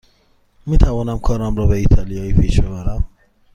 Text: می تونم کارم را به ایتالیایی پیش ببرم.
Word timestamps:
می 0.65 0.77
تونم 0.77 1.19
کارم 1.19 1.55
را 1.55 1.65
به 1.67 1.75
ایتالیایی 1.77 2.33
پیش 2.33 2.59
ببرم. 2.59 3.07